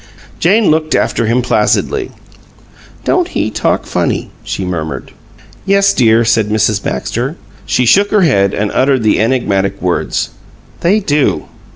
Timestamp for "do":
11.01-11.45